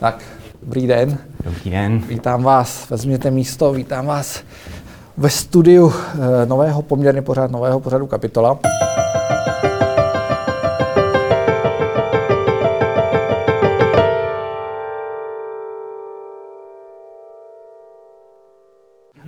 [0.00, 0.22] Tak,
[0.62, 1.18] dobrý den.
[1.44, 1.98] Dobrý den.
[1.98, 4.42] Vítám vás, vezměte místo, vítám vás
[5.16, 8.58] ve studiu eh, nového, poměrně pořád nového pořadu Kapitola.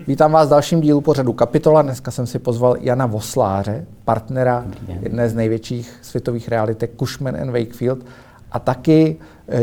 [0.07, 1.83] Vítám vás v dalším dílu pořadu Kapitola.
[1.83, 4.65] Dneska jsem si pozval Jana Vosláře, partnera
[5.01, 7.99] jedné z největších světových realitek Cushman and Wakefield
[8.53, 9.17] a taky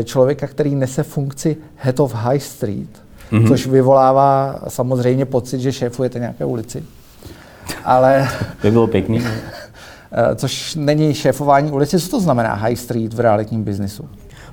[0.04, 3.02] člověka, který nese funkci Head of High Street,
[3.32, 3.48] mm-hmm.
[3.48, 6.84] což vyvolává samozřejmě pocit, že šéfujete nějaké ulici.
[7.84, 8.28] Ale...
[8.62, 9.22] by bylo pěkný.
[10.12, 12.00] Eh, což není šéfování ulici.
[12.00, 14.08] Co to znamená High Street v realitním biznisu?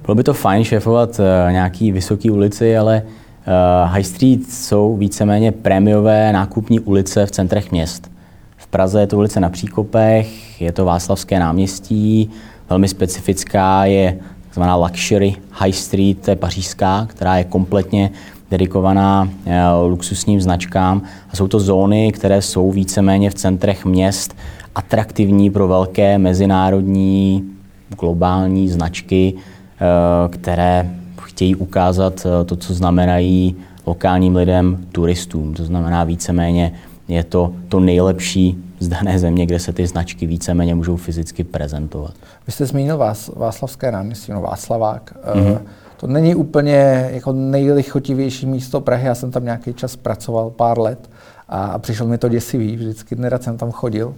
[0.06, 5.52] Bylo by to fajn šéfovat uh, nějaký vysoký ulici, ale uh, High Street jsou víceméně
[5.52, 8.12] prémiové nákupní ulice v centrech měst.
[8.58, 12.30] V Praze je to ulice na Příkopech, je to Václavské náměstí,
[12.70, 14.18] velmi specifická je
[14.58, 18.12] takzvaná luxury high street, pařížská, která je kompletně
[18.52, 21.02] dedikovaná eh, luxusním značkám.
[21.30, 24.36] A jsou to zóny, které jsou víceméně v centrech měst
[24.76, 27.44] atraktivní pro velké mezinárodní
[28.00, 30.90] globální značky, eh, které
[31.22, 35.54] chtějí ukázat eh, to, co znamenají lokálním lidem, turistům.
[35.54, 36.74] To znamená víceméně
[37.08, 42.14] je to to nejlepší z dané země, kde se ty značky víceméně můžou fyzicky prezentovat.
[42.48, 45.14] Vy jste zmínil Vás, Václavské náměstí, no Václavák.
[45.34, 45.60] Mm-hmm.
[45.98, 49.08] To není úplně jako nejlichotivější místo Prahy.
[49.08, 51.10] Já jsem tam nějaký čas pracoval, pár let,
[51.50, 52.76] a přišel mi to děsivý.
[52.76, 54.14] Vždycky nerad jsem tam chodil.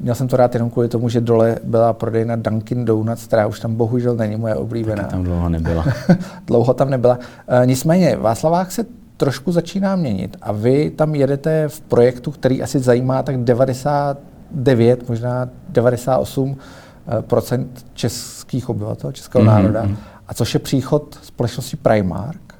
[0.00, 3.60] Měl jsem to rád jenom kvůli tomu, že dole byla prodejna Dunkin Donuts, která už
[3.60, 5.02] tam bohužel není moje oblíbená.
[5.02, 5.84] Taky tam dlouho nebyla.
[6.46, 7.18] dlouho tam nebyla.
[7.48, 8.84] E, nicméně, Václavák se
[9.16, 15.48] trošku začíná měnit a vy tam jedete v projektu, který asi zajímá tak 99, možná
[15.68, 19.46] 98 eh, procent českých obyvatel, českého mm-hmm.
[19.46, 19.88] národa,
[20.28, 22.54] a což je příchod společnosti Primark.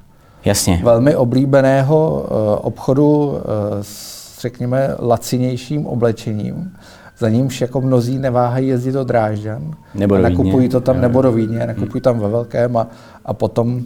[0.45, 0.81] Jasně.
[0.83, 3.37] Velmi oblíbeného uh, obchodu uh,
[3.81, 6.71] s, řekněme, lacinějším oblečením.
[7.17, 9.71] Za nímž jako mnozí neváhají jezdit do Drážďan.
[9.95, 12.87] Nebo do Nakupují to tam, nebo do Vídně, nakupují tam ve velkém a,
[13.25, 13.81] a potom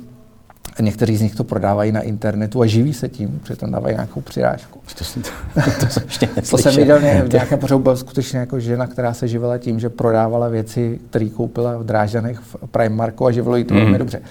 [0.82, 4.80] Někteří z nich to prodávají na internetu a živí se tím, přitom dávají nějakou přirážku.
[4.98, 5.22] To, to,
[5.62, 9.14] to, to jsem ještě To jsem viděl v nějakém pořadu, byla skutečně jako žena, která
[9.14, 13.64] se živila tím, že prodávala věci, které koupila v Drážďanech v Primarku a živilo jí
[13.64, 13.80] to mm.
[13.80, 14.22] velmi dobře.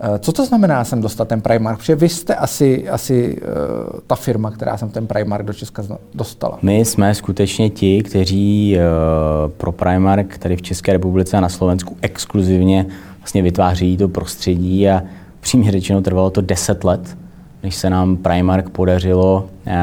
[0.00, 1.78] Eh, co to znamená sem dostat ten Primark?
[1.78, 5.82] Protože vy jste asi, asi uh, ta firma, která jsem ten Primark do Česka
[6.14, 6.58] dostala.
[6.62, 11.96] My jsme skutečně ti, kteří uh, pro Primark tady v České republice a na Slovensku
[12.02, 12.86] exkluzivně
[13.18, 15.02] vlastně vytváří to prostředí a
[15.40, 17.16] Přímě řečeno trvalo to 10 let,
[17.62, 19.76] než se nám Primark podařilo eh,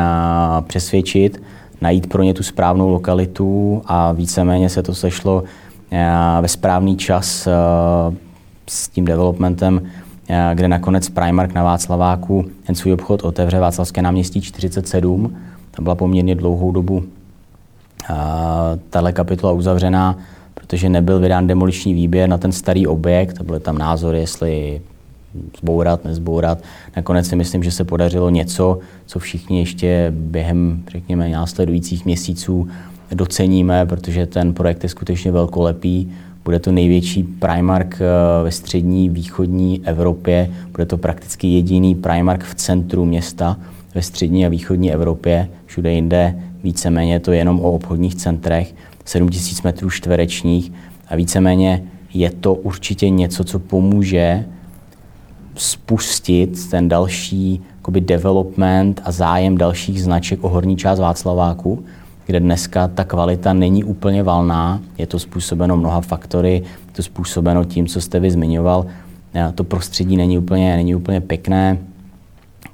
[0.68, 1.44] přesvědčit,
[1.82, 5.44] najít pro ně tu správnou lokalitu a víceméně se to sešlo
[5.92, 6.08] eh,
[6.42, 7.52] ve správný čas eh,
[8.68, 9.82] s tím developmentem,
[10.54, 15.38] kde nakonec Primark na Václaváku ten svůj obchod otevře Václavské náměstí 47.
[15.72, 17.04] Tam byla poměrně dlouhou dobu
[18.90, 20.18] tahle kapitola uzavřená,
[20.54, 24.82] protože nebyl vydán demoliční výběr na ten starý objekt, byly tam názory, jestli
[25.62, 26.64] zbourat, nezbourat.
[26.96, 32.68] Nakonec si myslím, že se podařilo něco, co všichni ještě během, řekněme, následujících měsíců
[33.12, 36.12] doceníme, protože ten projekt je skutečně velkolepý.
[36.46, 40.52] Bude to největší Primark eh, ve střední východní Evropě.
[40.72, 43.58] Bude to prakticky jediný Primark v centru města
[43.96, 45.50] ve střední a východní Evropě.
[45.66, 48.76] Všude jinde víceméně to je jenom o obchodních centrech.
[49.06, 50.72] 7000 metrů čtverečních
[51.08, 54.46] a víceméně je to určitě něco, co pomůže
[55.56, 61.86] spustit ten další jakoby, development a zájem dalších značek o horní část Václaváku,
[62.26, 64.82] kde dneska ta kvalita není úplně valná.
[64.98, 68.86] Je to způsobeno mnoha faktory, je to způsobeno tím, co jste vy zmiňoval.
[69.56, 71.78] To prostředí není úplně, není úplně pěkné.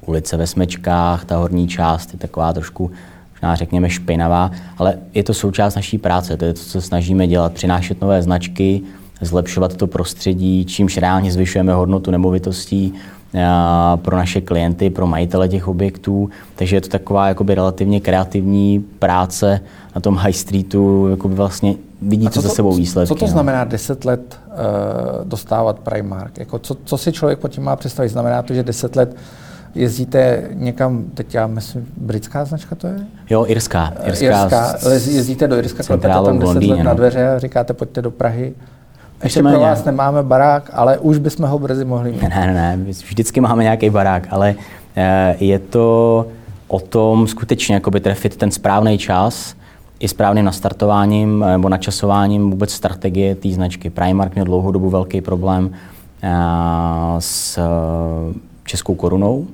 [0.05, 2.91] Ulice ve smečkách, ta horní část je taková trošku
[3.31, 7.53] možná řekněme špinavá, ale je to součást naší práce, to je to, co snažíme dělat,
[7.53, 8.81] přinášet nové značky,
[9.21, 12.93] zlepšovat to prostředí, čímž reálně zvyšujeme hodnotu nemovitostí
[13.35, 13.47] eh,
[13.95, 16.29] pro naše klienty, pro majitele těch objektů.
[16.55, 19.59] Takže je to taková jakoby relativně kreativní práce
[19.95, 23.07] na tom high streetu, jakoby vlastně vidíte za sebou výsledky.
[23.07, 23.31] Co to no.
[23.31, 24.53] znamená 10 let uh,
[25.27, 26.37] dostávat Primark?
[26.37, 28.09] Jako co, co si člověk pod tím má představit?
[28.09, 29.15] Znamená to, že 10 let
[29.75, 32.95] jezdíte někam, teď já myslím, britská značka to je?
[33.29, 33.93] Jo, irská.
[34.03, 36.97] Irská, irská jezdíte do Irska, klepete tam 10 Londýně, let na no.
[36.97, 38.53] dveře a říkáte, pojďte do Prahy.
[39.23, 42.21] Ještě pro vás nemáme barák, ale už bychom ho brzy mohli mít.
[42.21, 44.55] Ne, ne, ne, vždycky máme nějaký barák, ale
[44.95, 46.25] eh, je to
[46.67, 49.55] o tom skutečně jakoby trefit ten správný čas
[49.99, 53.89] i správným nastartováním nebo načasováním vůbec strategie té značky.
[53.89, 55.71] Primark měl dlouhou dobu velký problém
[57.19, 57.59] s
[58.63, 59.47] českou korunou,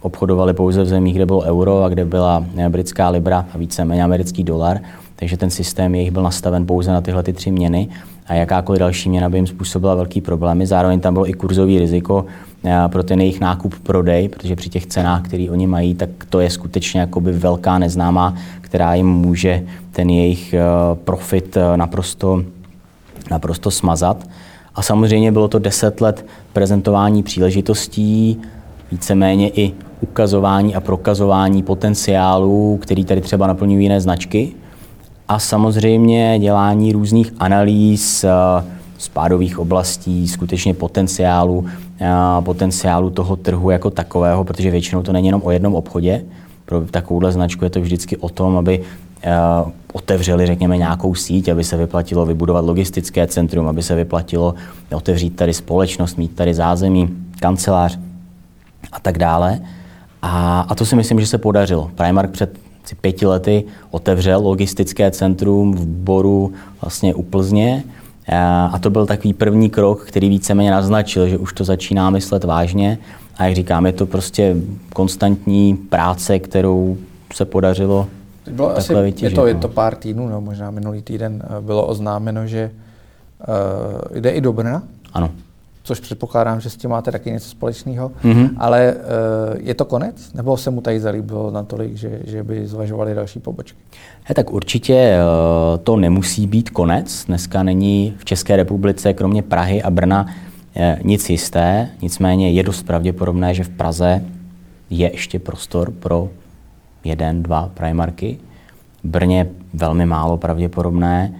[0.00, 4.44] obchodovali pouze v zemích, kde bylo euro a kde byla britská libra a víceméně americký
[4.44, 4.80] dolar,
[5.22, 7.88] takže ten systém jejich byl nastaven pouze na tyhle ty tři měny
[8.26, 10.66] a jakákoliv další měna by jim způsobila velký problémy.
[10.66, 12.24] Zároveň tam bylo i kurzový riziko
[12.88, 16.50] pro ten jejich nákup, prodej, protože při těch cenách, které oni mají, tak to je
[16.50, 20.54] skutečně jakoby velká neznámá, která jim může ten jejich
[20.94, 22.44] profit naprosto,
[23.30, 24.28] naprosto smazat.
[24.74, 28.40] A samozřejmě bylo to deset let prezentování příležitostí,
[28.92, 34.52] víceméně i ukazování a prokazování potenciálů, který tady třeba naplňují jiné značky.
[35.28, 38.24] A samozřejmě dělání různých analýz
[38.98, 41.66] spádových oblastí, skutečně potenciálu,
[42.40, 46.24] potenciálu toho trhu jako takového, protože většinou to není jenom o jednom obchodě.
[46.64, 48.82] Pro takovouhle značku je to vždycky o tom, aby
[49.92, 54.54] otevřeli, řekněme, nějakou síť, aby se vyplatilo vybudovat logistické centrum, aby se vyplatilo
[54.94, 57.08] otevřít tady společnost, mít tady zázemí,
[57.40, 57.98] kancelář
[58.92, 59.60] a tak dále.
[60.22, 61.90] A, a to si myslím, že se podařilo.
[61.94, 62.58] Primark před
[62.92, 66.52] asi pěti lety otevřel logistické centrum v Boru,
[66.82, 67.84] vlastně u Plzně.
[68.72, 72.98] A to byl takový první krok, který víceméně naznačil, že už to začíná myslet vážně.
[73.36, 74.56] A jak říkám, je to prostě
[74.92, 76.96] konstantní práce, kterou
[77.34, 78.08] se podařilo
[78.50, 79.46] bylo asi, vytěžit, je, to, no.
[79.46, 82.70] je to pár týdnů, no, možná minulý týden eh, bylo oznámeno, že
[83.48, 84.82] uh, jde i do Brna.
[85.12, 85.30] Ano
[85.82, 88.50] což předpokládám, že s tím máte taky něco společného, mm-hmm.
[88.58, 89.00] ale uh,
[89.60, 90.32] je to konec?
[90.34, 93.78] Nebo se mu tady zalíbilo natolik, že, že by zvažovali další pobočky?
[94.24, 97.24] He, tak určitě uh, to nemusí být konec.
[97.24, 101.88] Dneska není v České republice, kromě Prahy a Brna, uh, nic jisté.
[102.02, 104.22] Nicméně je dost pravděpodobné, že v Praze
[104.90, 106.28] je ještě prostor pro
[107.04, 108.38] jeden, dva Primarky.
[109.04, 111.34] Brně velmi málo pravděpodobné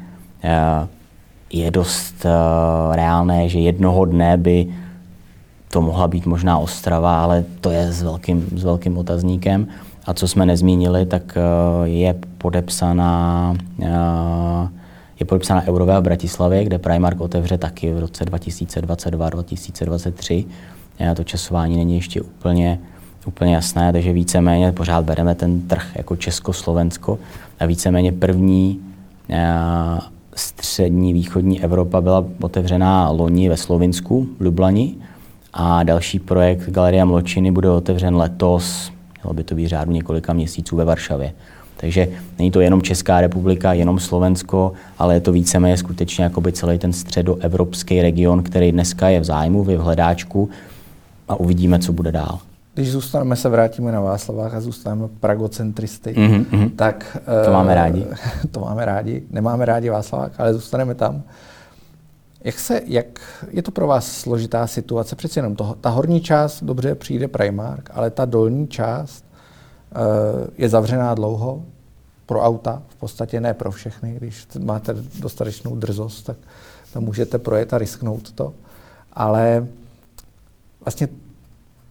[1.52, 4.66] je dost uh, reálné, že jednoho dne by
[5.68, 9.66] to mohla být možná Ostrava, ale to je s velkým, s velkým otazníkem.
[10.06, 14.68] A co jsme nezmínili, tak uh, je podepsaná uh,
[15.22, 20.44] je podepsána Eurovea v Bratislavě, kde Primark otevře taky v roce 2022-2023.
[21.16, 22.78] To časování není ještě úplně,
[23.26, 27.18] úplně jasné, takže víceméně pořád bereme ten trh jako Československo
[27.60, 28.80] a víceméně první
[30.36, 34.94] střední východní Evropa byla otevřená loni ve Slovinsku, v Lublani
[35.52, 38.92] a další projekt Galeria Mločiny bude otevřen letos,
[39.22, 41.32] mělo by to být řádu několika měsíců ve Varšavě.
[41.76, 42.08] Takže
[42.38, 46.92] není to jenom Česká republika, jenom Slovensko, ale je to víceméně skutečně jakoby celý ten
[46.92, 50.50] středoevropský region, který dneska je v zájmu, v hledáčku
[51.28, 52.38] a uvidíme, co bude dál
[52.74, 56.70] když zůstaneme, se vrátíme na Václavách a zůstaneme pragocentristy, mm-hmm.
[56.76, 57.16] tak...
[57.44, 58.06] To uh, máme rádi.
[58.50, 59.22] To máme rádi.
[59.30, 61.22] Nemáme rádi Václavák, ale zůstaneme tam.
[62.44, 63.20] Jak, se, jak
[63.50, 65.16] je to pro vás složitá situace?
[65.16, 70.68] Přeci jenom to, ta horní část dobře přijde Primark, ale ta dolní část uh, je
[70.68, 71.62] zavřená dlouho
[72.26, 74.14] pro auta, v podstatě ne pro všechny.
[74.16, 76.36] Když máte dostatečnou drzost, tak
[76.92, 78.54] tam můžete projet a risknout to.
[79.12, 79.66] Ale
[80.84, 81.08] vlastně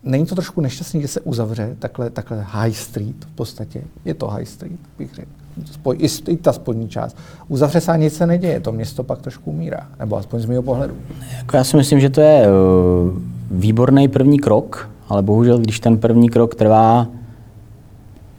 [0.03, 3.81] Není to trošku nešťastný, že se uzavře takhle, takhle high street v podstatě?
[4.06, 5.31] Je to high street, bych řekl.
[5.71, 7.18] Spoj, i, I ta spodní část.
[7.48, 10.63] Uzavře se a nic se neděje, to město pak trošku umírá, nebo aspoň z mého
[10.63, 10.94] pohledu.
[11.38, 13.19] Jako já si myslím, že to je uh,
[13.51, 17.07] výborný první krok, ale bohužel, když ten první krok trvá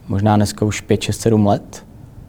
[0.07, 1.85] možná dneska už 5, 6, 7 let,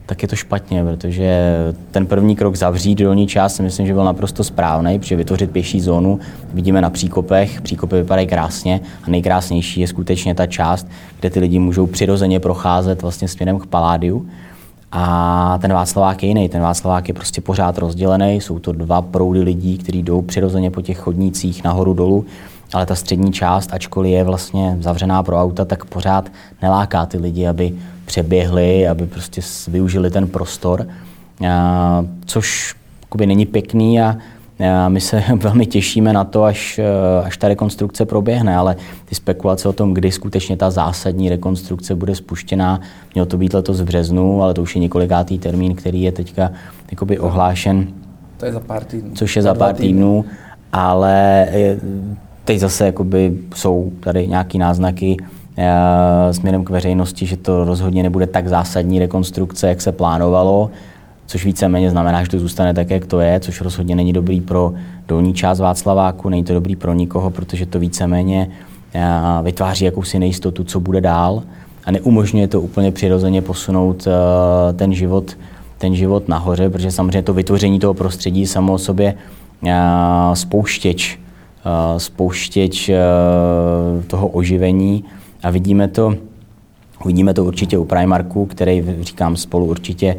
[0.06, 1.54] tak je to špatně, protože
[1.90, 6.20] ten první krok zavřít dolní část myslím, že byl naprosto správný, protože vytvořit pěší zónu
[6.54, 10.86] vidíme na příkopech, příkopy vypadají krásně a nejkrásnější je skutečně ta část,
[11.20, 14.26] kde ty lidi můžou přirozeně procházet vlastně směrem k Paládiu.
[14.96, 16.48] A ten Václavák je jiný.
[16.48, 18.40] Ten Václavák je prostě pořád rozdělený.
[18.40, 22.24] Jsou to dva proudy lidí, kteří jdou přirozeně po těch chodnících nahoru dolů.
[22.72, 26.32] Ale ta střední část, ačkoliv je vlastně zavřená pro auta, tak pořád
[26.62, 30.86] neláká ty lidi, aby přeběhli, aby prostě využili ten prostor,
[31.48, 34.16] a, což jakoby, není pěkný a,
[34.84, 36.80] a my se velmi těšíme na to, až,
[37.24, 42.14] až ta rekonstrukce proběhne, ale ty spekulace o tom, kdy skutečně ta zásadní rekonstrukce bude
[42.14, 42.80] spuštěná,
[43.14, 46.50] mělo to být letos v březnu, ale to už je několikátý termín, který je teďka
[46.90, 47.86] jakoby ohlášen.
[48.36, 49.10] To je za pár týdnů.
[49.14, 50.24] Což je za pár týdnů,
[50.72, 51.48] ale
[52.44, 55.16] teď zase jakoby jsou tady nějaký náznaky,
[56.30, 60.70] směrem k veřejnosti, že to rozhodně nebude tak zásadní rekonstrukce, jak se plánovalo,
[61.26, 64.72] což víceméně znamená, že to zůstane tak, jak to je, což rozhodně není dobrý pro
[65.08, 68.50] dolní část Václaváku, není to dobrý pro nikoho, protože to víceméně
[68.94, 69.02] eh,
[69.42, 71.42] vytváří jakousi nejistotu, co bude dál
[71.84, 75.36] a neumožňuje to úplně přirozeně posunout eh, ten život,
[75.78, 79.14] ten život nahoře, protože samozřejmě to vytvoření toho prostředí samo o sobě
[80.34, 81.18] spouštěč
[81.98, 82.90] spouštěč
[84.06, 85.04] toho oživení
[85.44, 86.14] a vidíme to,
[87.06, 90.16] vidíme to určitě u Primarku, který, říkám, spolu určitě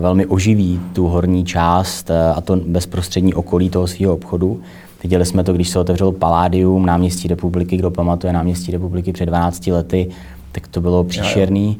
[0.00, 4.60] velmi oživí tu horní část a to bezprostřední okolí toho svého obchodu.
[5.02, 9.66] Viděli jsme to, když se otevřelo Paládium, náměstí republiky, kdo pamatuje náměstí republiky před 12
[9.66, 10.08] lety,
[10.52, 11.76] tak to bylo příšerný.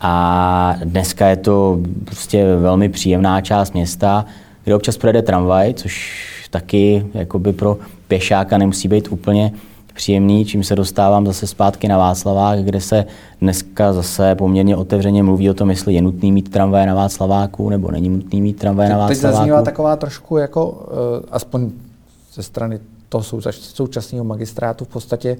[0.00, 4.24] A dneska je to prostě velmi příjemná část města,
[4.64, 9.52] kde občas projede tramvaj, což taky jakoby pro pěšáka nemusí být úplně
[10.00, 13.04] příjemný, čím se dostávám zase zpátky na Václavák, kde se
[13.40, 17.90] dneska zase poměrně otevřeně mluví o tom, jestli je nutný mít tramvaj na Václaváku nebo
[17.90, 19.20] není nutný mít tramvaj na Václaváku.
[19.20, 20.76] Teď zaznívá taková trošku jako, uh,
[21.30, 21.70] aspoň
[22.34, 25.36] ze strany toho současného magistrátu v podstatě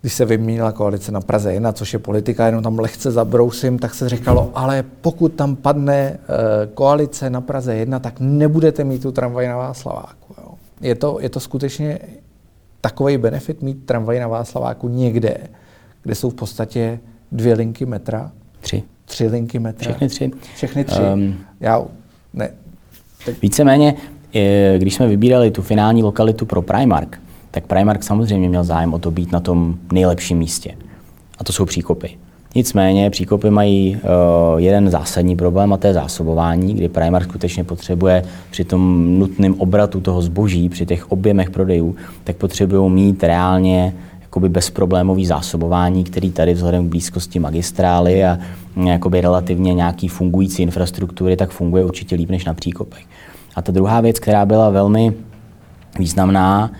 [0.00, 3.94] když se vyměnila koalice na Praze 1, což je politika, jenom tam lehce zabrousím, tak
[3.94, 9.12] se říkalo, ale pokud tam padne uh, koalice na Praze 1, tak nebudete mít tu
[9.12, 10.34] tramvaj na Václaváku.
[10.38, 10.54] Jo.
[10.80, 11.98] Je, to, je to skutečně
[12.88, 15.38] takový benefit mít tramvaj na Václaváku někde,
[16.02, 16.98] kde jsou v podstatě
[17.32, 18.32] dvě linky metra.
[18.60, 18.82] Tři.
[19.04, 19.90] Tři linky metra.
[19.90, 20.30] Všechny tři.
[20.54, 21.00] Všechny tři.
[21.14, 21.84] Um, Já,
[22.34, 22.50] ne.
[23.24, 23.42] Teď...
[23.42, 23.94] Víceméně,
[24.78, 29.10] když jsme vybírali tu finální lokalitu pro Primark, tak Primark samozřejmě měl zájem o to
[29.10, 30.74] být na tom nejlepším místě.
[31.38, 32.18] A to jsou příkopy.
[32.56, 38.22] Nicméně příkopy mají uh, jeden zásadní problém a to je zásobování, kdy Primark skutečně potřebuje
[38.50, 44.48] při tom nutném obratu toho zboží, při těch objemech prodejů, tak potřebují mít reálně jakoby
[44.48, 48.38] bezproblémový zásobování, který tady vzhledem k blízkosti magistrály a
[48.86, 53.04] jakoby relativně nějaký fungující infrastruktury, tak funguje určitě líp než na příkopech.
[53.56, 55.12] A ta druhá věc, která byla velmi
[55.98, 56.70] významná,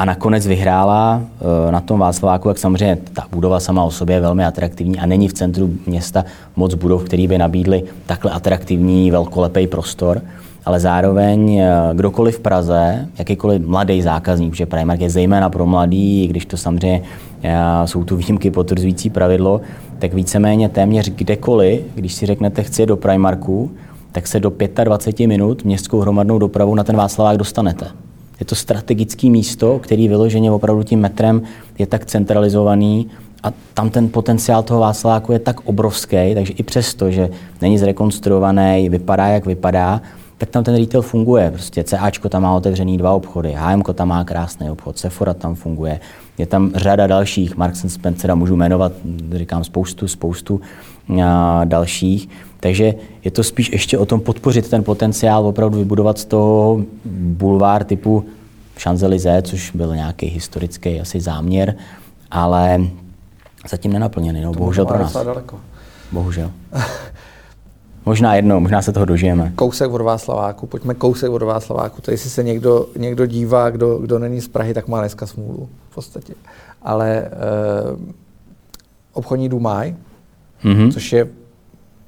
[0.00, 4.20] a nakonec vyhrála eh, na tom Václaváku, jak samozřejmě ta budova sama o sobě je
[4.20, 6.24] velmi atraktivní a není v centru města
[6.56, 10.22] moc budov, které by nabídly takhle atraktivní, velkolepý prostor,
[10.64, 16.26] ale zároveň eh, kdokoliv v Praze, jakýkoliv mladý zákazník, protože Primark je zejména pro mladý,
[16.28, 17.02] když to samozřejmě
[17.42, 19.60] eh, jsou tu výjimky potvrzující pravidlo,
[19.98, 23.70] tak víceméně téměř kdekoliv, když si řeknete chci do Primarku,
[24.12, 24.52] tak se do
[24.84, 28.09] 25 minut městskou hromadnou dopravu na ten Václavák dostanete.
[28.40, 31.42] Je to strategické místo, který vyloženě opravdu tím metrem
[31.78, 33.10] je tak centralizovaný
[33.42, 37.28] a tam ten potenciál toho Václaváku je tak obrovský, takže i přesto, že
[37.62, 40.00] není zrekonstruovaný, vypadá jak vypadá,
[40.38, 41.50] tak tam ten retail funguje.
[41.50, 46.00] Prostě CAčko tam má otevřený dva obchody, HM tam má krásný obchod, Sephora tam funguje,
[46.38, 48.92] je tam řada dalších, Marks Spencer můžu jmenovat,
[49.32, 50.60] říkám spoustu, spoustu
[51.24, 52.28] a, dalších.
[52.60, 56.82] Takže je to spíš ještě o tom podpořit ten potenciál, opravdu vybudovat z toho
[57.14, 58.24] bulvár typu
[58.78, 61.74] Champs-Élysées, což byl nějaký historický asi záměr,
[62.30, 62.80] ale
[63.70, 65.12] zatím nenaplněný, no, bohužel pro nás.
[65.12, 65.60] Daleko.
[66.12, 66.50] Bohužel.
[68.06, 69.52] Možná jedno, možná se toho dožijeme.
[69.56, 72.02] Kousek od Václaváku, pojďme kousek od Václaváku.
[72.02, 75.68] To jestli se někdo, někdo dívá, kdo, kdo není z Prahy, tak má dneska smůlu
[75.90, 76.34] v podstatě.
[76.82, 77.30] Ale eh,
[79.12, 79.94] obchodní dům Maj,
[80.64, 80.92] mm-hmm.
[80.92, 81.28] což je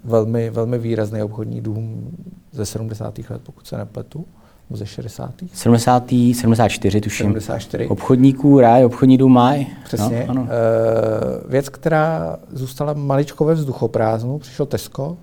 [0.04, 2.11] velmi, velmi výrazný obchodní dům
[2.52, 3.18] ze 70.
[3.30, 4.26] let, pokud se nepletu,
[4.71, 5.35] ze 60.
[5.52, 6.11] 70.
[6.11, 7.26] 74 tuším.
[7.26, 7.88] 74.
[7.88, 9.66] Obchodníků, ráj, obchodní dům Maj.
[9.85, 10.25] Přesně.
[10.26, 10.49] No, ano.
[10.50, 15.16] E, věc, která zůstala maličko ve vzduchoprázdnu, přišel Tesco,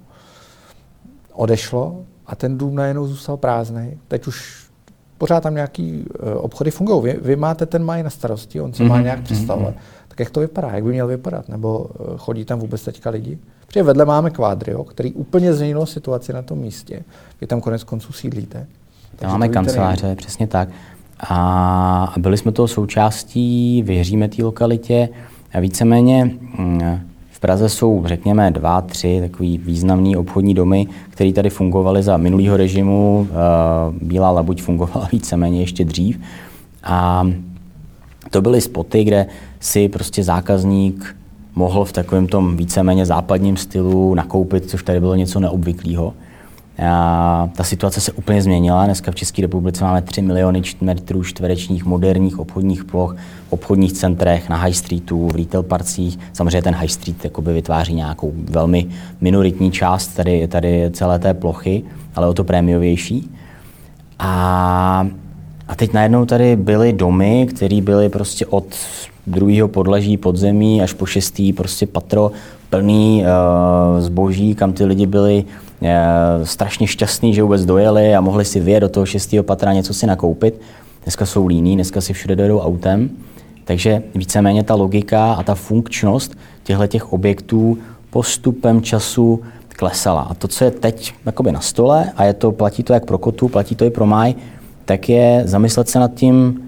[1.34, 3.98] odešlo a ten dům najednou zůstal prázdný.
[4.08, 4.70] Teď už
[5.18, 7.02] pořád tam nějaký uh, obchody fungují.
[7.04, 8.88] Vy, vy máte ten maj na starosti, on se mm-hmm.
[8.88, 9.74] má mhm, nějak představovat.
[9.74, 10.08] Mm-hmm.
[10.08, 10.72] Tak jak to vypadá?
[10.72, 11.50] Jak by měl vypadat?
[11.50, 13.40] Nebo uh, chodí tam vůbec teďka lidi?
[13.70, 17.04] Protože vedle máme Quadrio, který úplně změnilo situaci na tom místě.
[17.42, 18.68] Vy tam konec konců sídlíte.
[19.16, 20.16] Tam máme kanceláře, nejde.
[20.16, 20.70] přesně tak.
[21.30, 25.10] A byli jsme toho součástí, věříme té lokalitě.
[25.54, 27.00] A víceméně mm,
[27.32, 32.58] v Praze jsou, řekněme, dva, tři takový významný obchodní domy, které tady fungovaly za minulého
[32.58, 33.28] režimu.
[33.30, 33.36] Eh,
[34.06, 36.20] Bílá labuť fungovala víceméně ještě dřív.
[36.84, 37.28] A
[38.32, 39.26] to byly spoty, kde
[39.60, 41.16] si prostě zákazník
[41.60, 46.14] mohl v takovém tom víceméně západním stylu nakoupit, což tady bylo něco neobvyklého.
[46.92, 48.86] A ta situace se úplně změnila.
[48.86, 53.16] Dneska v České republice máme 3 miliony metrů čtverečních moderních obchodních ploch
[53.50, 56.20] v obchodních centrech, na high streetu, v retail parcích.
[56.34, 58.88] Samozřejmě ten high street vytváří nějakou velmi
[59.22, 61.84] minoritní část tady, tady celé té plochy,
[62.16, 63.32] ale o to prémiovější.
[64.20, 65.08] A,
[65.70, 68.66] a teď najednou tady byly domy, které byly prostě od
[69.28, 72.32] druhého podlaží podzemí až po šestý prostě patro
[72.70, 75.46] plný uh, zboží, kam ty lidi byli
[76.44, 80.08] strašně šťastný, že vůbec dojeli a mohli si vyjet do toho šestého patra něco si
[80.08, 80.62] nakoupit.
[81.04, 83.10] Dneska jsou líní, dneska si všude dojedou autem.
[83.66, 87.78] Takže víceméně ta logika a ta funkčnost těchto těch objektů
[88.10, 89.42] postupem času
[89.80, 90.22] klesala.
[90.22, 91.14] A to, co je teď
[91.52, 94.36] na stole, a je to, platí to jak pro kotu, platí to i pro máj,
[94.90, 96.62] tak je zamyslet se nad tím,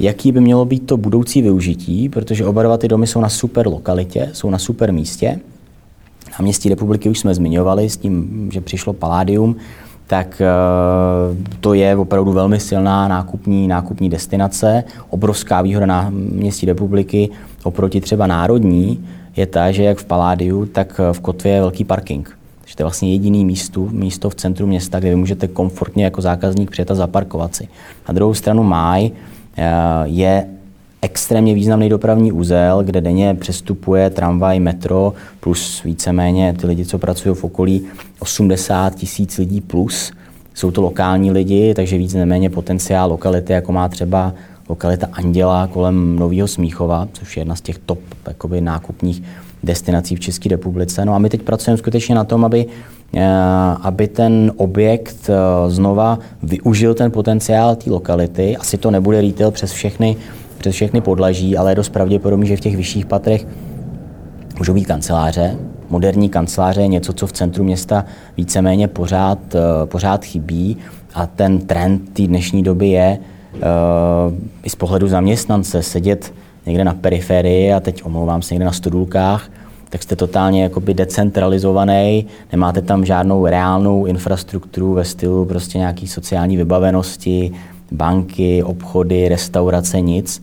[0.00, 3.66] jaký by mělo být to budoucí využití, protože oba dva ty domy jsou na super
[3.66, 5.40] lokalitě, jsou na super místě.
[6.30, 9.56] Na městí republiky už jsme zmiňovali s tím, že přišlo Paládium,
[10.06, 10.46] tak eh,
[11.60, 14.84] to je opravdu velmi silná nákupní, nákupní destinace.
[15.10, 17.30] Obrovská výhoda na městí republiky
[17.62, 19.06] oproti třeba národní
[19.36, 22.37] je ta, že jak v Paládiu, tak v Kotvě je velký parking.
[22.68, 26.22] Takže to je vlastně jediný místo, místo v centru města, kde vy můžete komfortně jako
[26.22, 27.68] zákazník přijet a zaparkovat si.
[28.08, 29.10] Na druhou stranu Máj
[29.56, 29.64] eh,
[30.04, 30.46] je
[31.02, 37.34] extrémně významný dopravní úzel, kde denně přestupuje tramvaj, metro, plus víceméně ty lidi, co pracují
[37.34, 37.86] v okolí,
[38.18, 40.12] 80 tisíc lidí plus.
[40.54, 44.34] Jsou to lokální lidi, takže víc neméně potenciál lokality, jako má třeba
[44.68, 49.22] lokalita Anděla kolem Nového Smíchova, což je jedna z těch top jakoby, nákupních
[49.62, 51.04] destinací v České republice.
[51.04, 52.66] No a my teď pracujeme skutečně na tom, aby,
[53.14, 53.26] eh,
[53.82, 58.56] aby ten objekt eh, znova využil ten potenciál té lokality.
[58.56, 60.16] Asi to nebude retail přes všechny,
[60.58, 63.46] přes všechny podlaží, ale je dost pravděpodobné, že v těch vyšších patrech
[64.58, 65.56] můžou být kanceláře.
[65.90, 68.04] Moderní kanceláře je něco, co v centru města
[68.36, 70.76] víceméně pořád, eh, pořád chybí
[71.14, 73.18] a ten trend té dnešní doby je
[74.62, 76.32] i z pohledu zaměstnance sedět
[76.68, 79.50] někde na periferii a teď omlouvám se někde na studulkách,
[79.90, 86.56] tak jste totálně jakoby decentralizovaný, nemáte tam žádnou reálnou infrastrukturu ve stylu prostě nějaký sociální
[86.56, 87.52] vybavenosti,
[87.92, 90.42] banky, obchody, restaurace, nic.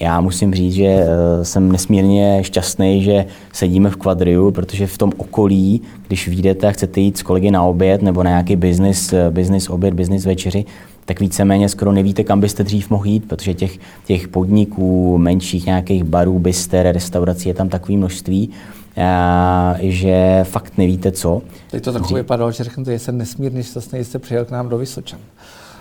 [0.00, 5.12] Já musím říct, že eh, jsem nesmírně šťastný, že sedíme v kvadriu, protože v tom
[5.16, 9.30] okolí, když vyjdete a chcete jít s kolegy na oběd nebo na nějaký business, eh,
[9.30, 10.64] business oběd, business večeři,
[11.04, 16.04] tak víceméně skoro nevíte, kam byste dřív mohli jít, protože těch, těch podniků, menších nějakých
[16.04, 18.50] barů, byster, restaurací je tam takové množství,
[18.96, 21.42] a, že fakt nevíte co.
[21.70, 22.16] Teď to trochu dřív...
[22.16, 25.18] vypadalo, že řeknete, že jsem nesmírně šťastný, že jste přijel k nám do Vysočan.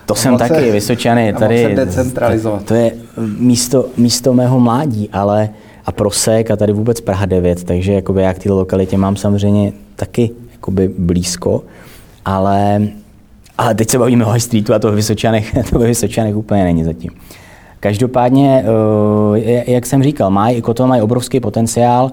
[0.05, 2.61] To jsem taky, se, Vysočany, tady, decentralizovat.
[2.61, 2.91] To, to je
[3.37, 5.49] místo, místo mého mládí, ale
[5.85, 9.73] a prosek a tady vůbec Praha 9, takže jakoby já k té lokalitě mám samozřejmě
[9.95, 11.63] taky jakoby blízko,
[12.25, 12.87] ale
[13.57, 16.63] ale teď se bavíme o High Streetu a to ve Vysočanech, to ve Vysočanech úplně
[16.63, 17.11] není zatím.
[17.79, 18.65] Každopádně,
[19.35, 22.11] eh, jak jsem říkal, jako to mají obrovský potenciál,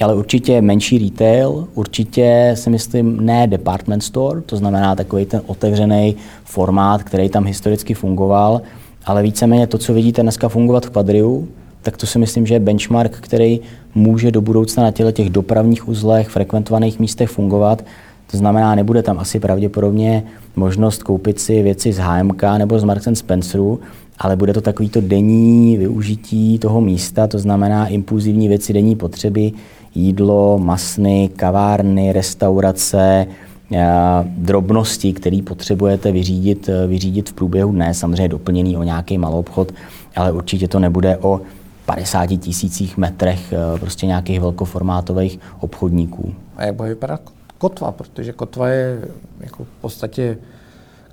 [0.00, 6.16] ale určitě menší retail, určitě si myslím ne department store, to znamená takový ten otevřený
[6.44, 8.62] formát, který tam historicky fungoval,
[9.04, 11.48] ale víceméně to, co vidíte dneska fungovat v Quadriu,
[11.82, 13.60] tak to si myslím, že je benchmark, který
[13.94, 17.84] může do budoucna na těle těch dopravních uzlech, frekventovaných místech fungovat.
[18.30, 20.24] To znamená, nebude tam asi pravděpodobně
[20.56, 23.80] možnost koupit si věci z HMK nebo z Marks Spenceru,
[24.18, 29.52] ale bude to takovýto denní využití toho místa, to znamená impulzivní věci denní potřeby,
[29.94, 33.26] jídlo, masny, kavárny, restaurace,
[33.72, 33.86] eh,
[34.24, 39.72] drobnosti, které potřebujete vyřídit, eh, vyřídit v průběhu dne, samozřejmě doplněný o nějaký malý obchod,
[40.16, 41.40] ale určitě to nebude o
[41.86, 46.34] 50 tisících metrech eh, prostě nějakých velkoformátových obchodníků.
[46.56, 47.20] A jak bude vypadat
[47.60, 49.08] kotva, protože kotva je
[49.40, 50.38] jako v podstatě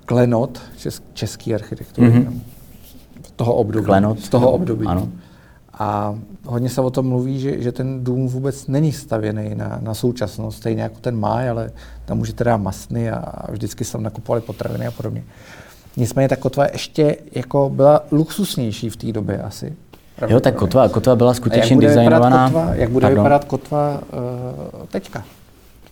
[0.05, 2.07] klenot česk, český architektury.
[2.07, 2.39] Mm-hmm.
[3.35, 3.85] Toho období.
[3.85, 4.19] Klenot.
[4.19, 4.85] Z toho období.
[4.85, 5.07] Ano.
[5.73, 9.93] A hodně se o tom mluví, že, že ten dům vůbec není stavěný na, na
[9.93, 11.71] současnost, stejně jako ten má, ale
[12.05, 15.23] tam můžete dát masny a vždycky se tam nakupovali potraviny a podobně.
[15.97, 19.75] Nicméně ta kotva ještě jako byla luxusnější v té době asi.
[20.27, 22.45] Jo, tak kotva, kotva byla skutečně designovaná.
[22.49, 23.23] Kotva, jak bude Pardon.
[23.23, 24.01] vypadat kotva
[24.73, 25.23] uh, teďka?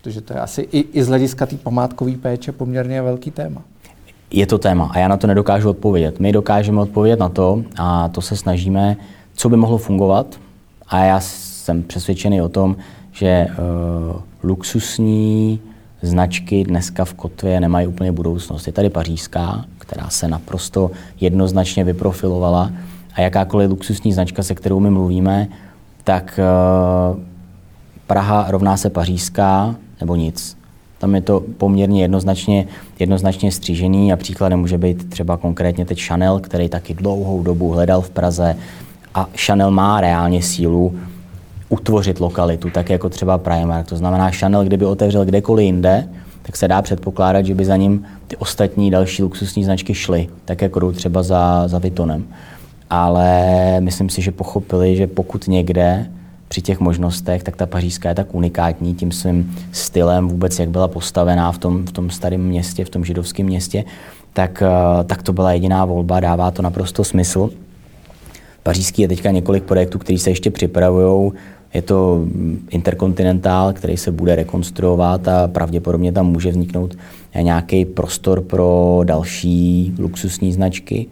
[0.05, 3.61] Protože to je asi i, i z hlediska té památkové péče poměrně velký téma.
[4.31, 6.19] Je to téma a já na to nedokážu odpovědět.
[6.19, 8.97] My dokážeme odpovědět na to a to se snažíme,
[9.33, 10.39] co by mohlo fungovat.
[10.87, 12.75] A já jsem přesvědčený o tom,
[13.11, 15.59] že uh, luxusní
[16.01, 18.67] značky dneska v kotvě nemají úplně budoucnost.
[18.67, 20.91] Je tady pařížská, která se naprosto
[21.21, 22.71] jednoznačně vyprofilovala
[23.13, 25.47] a jakákoliv luxusní značka, se kterou my mluvíme,
[26.03, 26.39] tak
[27.13, 27.19] uh,
[28.07, 30.57] Praha rovná se pařížská, nebo nic.
[30.97, 32.67] Tam je to poměrně jednoznačně,
[32.99, 38.01] jednoznačně střížený a příkladem může být třeba konkrétně teď Chanel, který taky dlouhou dobu hledal
[38.01, 38.55] v Praze
[39.13, 40.95] a Chanel má reálně sílu
[41.69, 43.87] utvořit lokalitu, tak jako třeba Primark.
[43.87, 46.07] To znamená, Chanel, kdyby otevřel kdekoliv jinde,
[46.41, 50.61] tak se dá předpokládat, že by za ním ty ostatní další luxusní značky šly, tak
[50.61, 52.25] jako jdou třeba za, za Vitonem.
[52.89, 53.41] Ale
[53.81, 56.11] myslím si, že pochopili, že pokud někde
[56.47, 60.87] při těch možnostech, tak ta pařížská je tak unikátní tím svým stylem vůbec, jak byla
[60.87, 63.83] postavená v tom, v tom starém městě, v tom židovském městě,
[64.33, 67.49] tak, eh, tak to byla jediná volba, dává to naprosto smysl.
[68.63, 71.31] Pařížský je teďka několik projektů, které se ještě připravují.
[71.73, 72.25] Je to
[72.69, 76.97] interkontinentál, který se bude rekonstruovat a pravděpodobně tam může vzniknout
[77.41, 81.07] nějaký prostor pro další luxusní značky.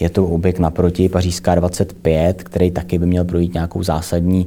[0.00, 4.46] Je to objekt naproti Pařížská 25, který taky by měl projít nějakou zásadní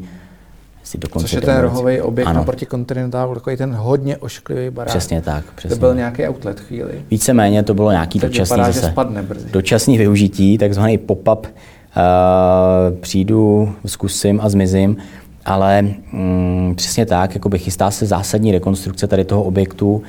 [0.84, 2.39] si dokonce Což je ten rohový objekt ano.
[2.39, 4.89] naproti kontinentálu, takový ten hodně ošklivý barák.
[4.89, 5.46] Přesně tak.
[5.56, 5.76] Přesně.
[5.76, 6.91] To byl nějaký outlet chvíli.
[7.12, 9.50] Víceméně to bylo nějaký Teď dočasný, vypadá, zase, spadne brzy.
[9.52, 11.48] dočasný využití, takzvaný pop-up.
[11.98, 14.98] Uh, přijdu, zkusím a zmizím,
[15.46, 20.02] ale mm, přesně tak, jakoby chystá se zásadní rekonstrukce tady toho objektu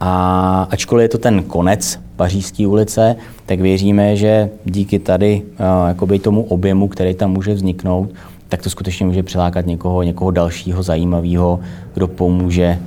[0.00, 6.18] a ačkoliv je to ten konec Pařížské ulice, tak věříme, že díky tady uh, jakoby
[6.18, 8.10] tomu objemu, který tam může vzniknout,
[8.48, 11.60] tak to skutečně může přilákat někoho, někoho dalšího zajímavého,
[11.94, 12.78] kdo pomůže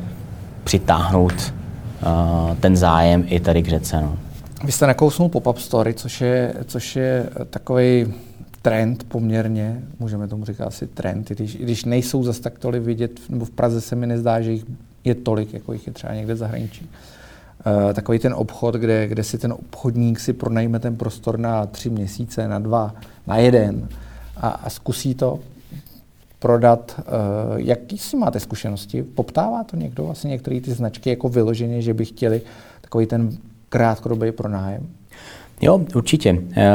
[0.64, 4.02] přitáhnout uh, ten zájem i tady k řece.
[4.02, 4.18] No.
[4.64, 8.14] Vy jste nakousnul pop-up story, což je, což je takový
[8.62, 12.84] trend poměrně, můžeme tomu říkat asi trend, i když, i když nejsou zase tak tolik
[12.84, 14.66] vidět, nebo v Praze se mi nezdá, že jich
[15.04, 16.90] je tolik, jako jich je třeba někde v zahraničí.
[17.86, 21.90] Uh, takový ten obchod, kde, kde si ten obchodník si pronajme ten prostor na tři
[21.90, 22.94] měsíce, na dva,
[23.28, 23.88] na jeden
[24.40, 25.40] a, a zkusí to
[26.40, 27.00] prodat.
[27.00, 27.04] Uh,
[27.60, 29.04] jaký si máte zkušenosti?
[29.04, 30.10] Poptává to někdo?
[30.10, 32.42] Asi některé ty značky jako vyloženě, že by chtěli
[32.82, 33.38] takový ten
[33.70, 34.88] krátkodobý pronájem?
[35.62, 36.30] Jo, určitě.
[36.56, 36.72] E,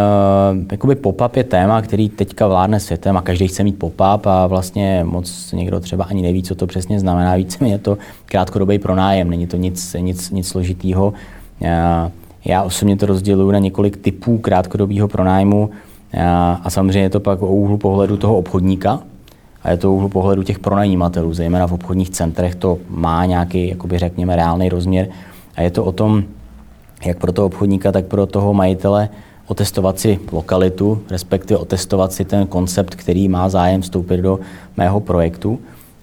[0.73, 5.05] jakoby pop-up je téma, který teďka vládne světem a každý chce mít pop-up a vlastně
[5.05, 7.37] moc někdo třeba ani neví, co to přesně znamená.
[7.37, 11.13] Více je to krátkodobý pronájem, není to nic, nic, nic složitýho.
[11.63, 12.11] E,
[12.45, 15.77] já osobně to rozděluji na několik typů krátkodobého pronájmu e,
[16.63, 19.01] a samozřejmě je to pak o úhlu pohledu toho obchodníka,
[19.63, 23.99] a je to úhlu pohledu těch pronajímatelů, zejména v obchodních centrech to má nějaký, jakoby
[23.99, 25.09] řekněme, reálný rozměr
[25.57, 26.25] a je to o tom,
[27.05, 29.09] jak pro toho obchodníka, tak pro toho majitele
[29.47, 34.41] otestovat si lokalitu, respektive otestovat si ten koncept, který má zájem vstoupit do
[34.77, 35.59] mého projektu.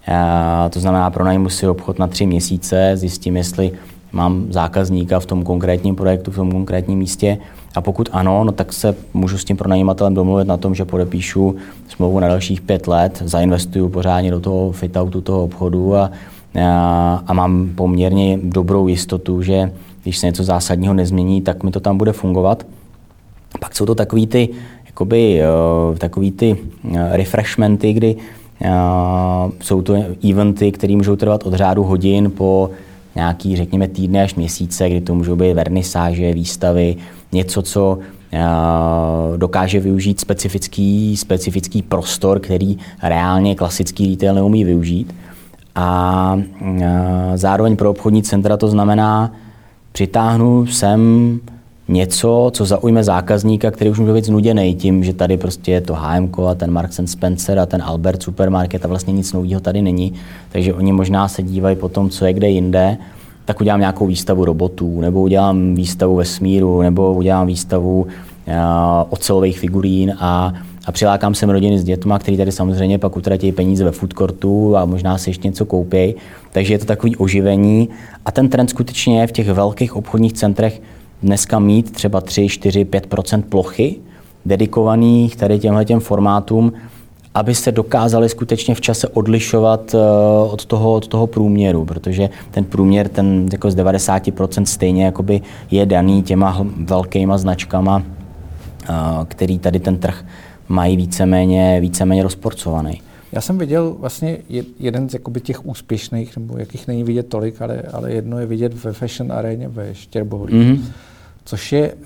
[0.08, 3.72] A to znamená, pronajmu si obchod na tři měsíce, zjistím, jestli
[4.14, 7.38] mám zákazníka v tom konkrétním projektu, v tom konkrétním místě.
[7.76, 11.56] A pokud ano, no tak se můžu s tím pronajímatelem domluvit na tom, že podepíšu
[11.88, 16.12] smlouvu na dalších pět let, zainvestuju pořádně do toho fit-outu toho obchodu a,
[16.62, 19.72] a, a mám poměrně dobrou jistotu, že
[20.04, 22.66] když se něco zásadního nezmění, tak mi to tam bude fungovat.
[23.60, 24.50] Pak jsou to takový ty,
[24.86, 25.42] jakoby,
[25.90, 28.70] uh, takový ty uh, refreshmenty, kdy uh,
[29.62, 29.96] jsou to
[30.32, 32.70] eventy, které můžou trvat od řádu hodin po
[33.16, 36.96] nějaký, řekněme, týdny až měsíce, kdy to můžou být vernisáže, výstavy,
[37.32, 37.98] něco, co
[39.38, 45.16] dokáže využít specifický, specifický prostor, který reálně klasický retail neumí využít.
[45.76, 46.40] A
[47.36, 49.32] zároveň pro obchodní centra to znamená
[49.92, 51.40] přitáhnu sem
[51.92, 55.96] něco, co zaujme zákazníka, který už může být znuděný tím, že tady prostě je to
[55.96, 60.14] HM a ten Marks Spencer a ten Albert supermarket a vlastně nic nového tady není.
[60.52, 62.98] Takže oni možná se dívají po tom, co je kde jinde,
[63.46, 68.08] tak udělám nějakou výstavu robotů, nebo udělám výstavu vesmíru, nebo udělám výstavu uh,
[69.10, 70.54] ocelových figurín a,
[70.86, 74.78] a přilákám sem rodiny s dětma, který tady samozřejmě pak utratí peníze ve food courtu
[74.78, 76.16] a možná si ještě něco koupí.
[76.52, 77.90] Takže je to takový oživení
[78.26, 80.82] a ten trend skutečně je v těch velkých obchodních centrech
[81.24, 83.96] dneska mít třeba 3, 4, 5% plochy
[84.46, 86.74] dedikovaných tady těmhle těm formátům,
[87.34, 89.98] aby se dokázali skutečně v čase odlišovat eh,
[90.52, 95.86] od toho, od toho průměru, protože ten průměr ten jako z 90% stejně jakoby je
[95.86, 98.94] daný těma velkýma značkama, eh,
[99.28, 100.26] který tady ten trh
[100.68, 103.02] mají víceméně, víceméně rozporcovaný.
[103.32, 104.38] Já jsem viděl vlastně
[104.80, 108.84] jeden z jakoby těch úspěšných, nebo jakých není vidět tolik, ale, ale jedno je vidět
[108.84, 110.82] ve Fashion aréně ve Štěrboholí, mm-hmm.
[111.46, 112.02] Což je uh,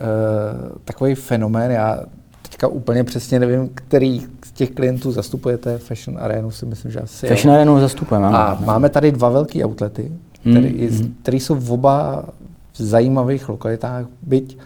[0.86, 2.00] takový fenomén, já
[2.42, 7.28] teďka úplně přesně nevím, který z těch klientů zastupujete, Fashion Arenu si myslím, že asi
[7.28, 7.56] Fashion jo.
[7.56, 8.28] Arenu zastupujeme.
[8.28, 11.16] A máme tady dva velké outlety, které mm.
[11.22, 12.26] který jsou v oba
[12.74, 14.58] v zajímavých lokalitách, byť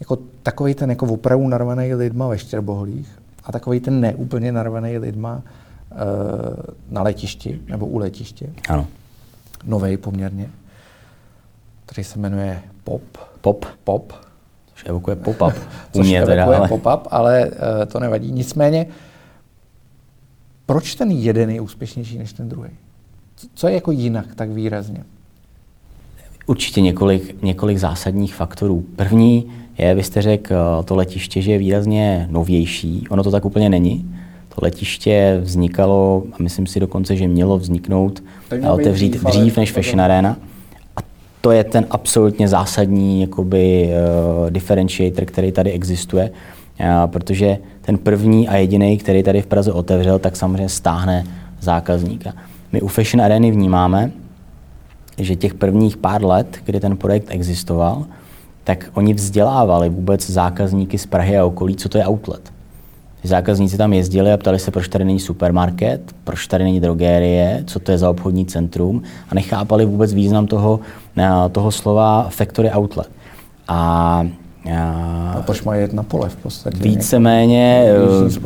[0.00, 3.08] jako takový ten jako opravdu narvaný lidma ve Štěrboholích
[3.44, 5.42] a takový ten neúplně narvaný lidma
[5.90, 5.98] uh,
[6.90, 8.46] na letišti nebo u letiště.
[8.68, 8.86] Ano.
[9.64, 10.50] Novej poměrně,
[11.86, 13.02] který se jmenuje Pop.
[13.46, 13.66] Pop.
[13.84, 14.12] Pop.
[14.74, 15.54] Což evokuje pop-up.
[15.92, 16.68] Což evokuje teda, ale...
[16.68, 17.52] pop-up, ale uh,
[17.86, 18.32] to nevadí.
[18.32, 18.86] Nicméně,
[20.66, 22.70] proč ten jeden je úspěšnější než ten druhý?
[23.54, 25.04] Co je jako jinak tak výrazně?
[26.46, 28.84] Určitě několik, několik zásadních faktorů.
[28.96, 30.54] První je, vy jste řekl,
[30.84, 33.06] to letiště, že je výrazně novější.
[33.10, 34.16] Ono to tak úplně není.
[34.48, 38.22] To letiště vznikalo, a myslím si dokonce, že mělo vzniknout
[38.66, 40.36] a otevřít dřív, dřív než Fashion Arena.
[41.46, 46.30] To je ten absolutně zásadní jakoby, uh, differentiator, který tady existuje,
[46.80, 51.24] uh, protože ten první a jediný, který tady v Praze otevřel, tak samozřejmě stáhne
[51.60, 52.32] zákazníka.
[52.72, 54.10] My u Fashion Areny vnímáme,
[55.18, 58.04] že těch prvních pár let, kdy ten projekt existoval,
[58.64, 62.55] tak oni vzdělávali vůbec zákazníky z Prahy a okolí, co to je outlet.
[63.22, 67.78] Zákazníci tam jezdili a ptali se, proč tady není supermarket, proč tady není drogérie, co
[67.78, 70.80] to je za obchodní centrum a nechápali vůbec význam toho,
[71.18, 73.10] eh, toho slova factory outlet.
[73.68, 74.26] A
[74.70, 76.76] a proč mají jedna pole v podstatě?
[76.80, 77.84] Víceméně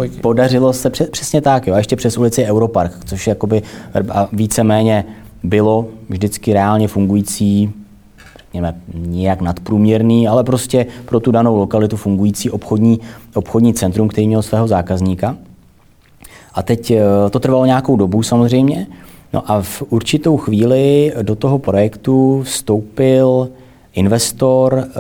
[0.04, 3.62] eh, podařilo se přes, přesně tak, jo, a ještě přes ulici Europark, což jakoby
[4.33, 5.04] víceméně
[5.42, 7.72] bylo vždycky reálně fungující
[8.50, 13.00] řekněme, nějak nadprůměrný, ale prostě pro tu danou lokalitu fungující obchodní,
[13.34, 15.36] obchodní centrum, který měl svého zákazníka.
[16.54, 18.86] A teď eh, to trvalo nějakou dobu samozřejmě.
[19.32, 23.48] No a v určitou chvíli do toho projektu vstoupil
[23.92, 24.92] investor, eh,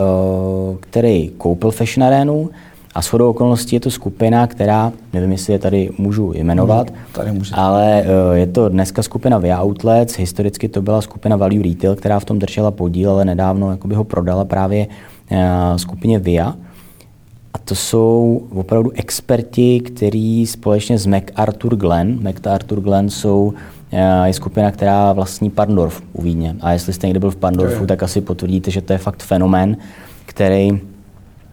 [0.80, 2.50] který koupil Fashion Arenu
[2.94, 8.02] a shodou okolností je to skupina, která, nevím, jestli je tady můžu jmenovat, tady ale
[8.02, 12.24] eh, je to dneska skupina Via Outlets, historicky to byla skupina Value Retail, která v
[12.24, 14.86] tom držela podíl, ale nedávno jakoby ho prodala právě
[15.30, 16.54] eh, skupině Via.
[17.54, 23.52] A to jsou opravdu experti, kteří společně s MacArthur Glen, MacArthur Glen jsou
[23.92, 26.56] eh, je skupina, která vlastní Pandorf u Vídně.
[26.60, 29.76] A jestli jste někdy byl v Pandorfu, tak asi potvrdíte, že to je fakt fenomén,
[30.26, 30.80] který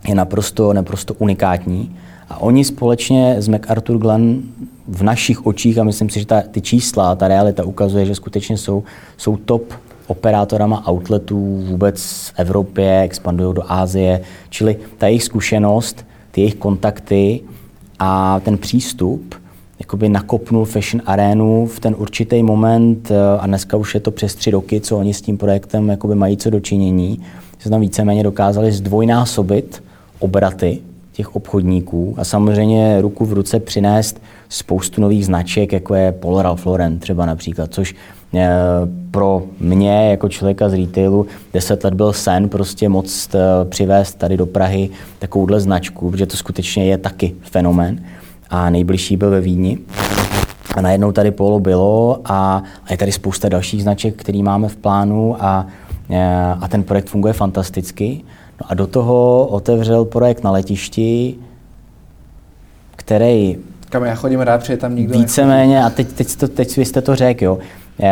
[0.08, 1.96] je naprosto, naprosto unikátní.
[2.30, 4.42] A oni společně s MacArthur Glen
[4.88, 8.58] v našich očích, a myslím si, že ta, ty čísla, ta realita ukazuje, že skutečně
[8.58, 8.84] jsou,
[9.18, 9.74] jsou top
[10.08, 17.42] operátorama outletů vůbec v Evropě, expandují do Ázie, čili ta jejich zkušenost, ty jejich kontakty
[18.00, 19.36] a ten přístup
[19.80, 24.52] jakoby nakopnul Fashion Arenu v ten určitý moment a dneska už je to přes tři
[24.52, 27.22] roky, co oni s tím projektem jakoby mají co dočinění,
[27.60, 29.84] se tam víceméně dokázali zdvojnásobit
[30.20, 30.80] obraty
[31.18, 36.68] těch obchodníků a samozřejmě ruku v ruce přinést spoustu nových značek, jako je Paul Ralph
[37.00, 37.96] třeba například, což
[38.36, 38.50] eh,
[39.12, 44.38] pro mě jako člověka z retailu deset let byl sen prostě moc eh, přivést tady
[44.38, 48.00] do Prahy takovouhle značku, protože to skutečně je taky fenomén
[48.50, 49.78] a nejbližší byl ve Vídni.
[50.76, 54.76] A najednou tady Polo bylo a, a je tady spousta dalších značek, které máme v
[54.76, 55.68] plánu a,
[56.10, 58.22] eh, a ten projekt funguje fantasticky.
[58.62, 61.36] No a do toho otevřel projekt na letišti,
[62.96, 63.58] který...
[63.90, 67.16] Kam já chodím rád, protože tam nikdo Víceméně, a teď, teď, to, teď jste to
[67.16, 67.58] řekl, jo.
[68.00, 68.10] E,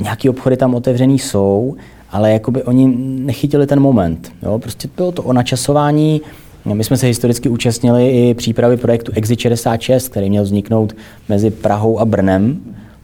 [0.00, 1.76] nějaký obchody tam otevřený jsou,
[2.10, 2.94] ale jakoby oni
[3.24, 4.32] nechytili ten moment.
[4.42, 4.58] Jo?
[4.58, 6.20] Prostě bylo to o načasování.
[6.64, 10.96] My jsme se historicky účastnili i přípravy projektu Exit 66, který měl vzniknout
[11.28, 12.60] mezi Prahou a Brnem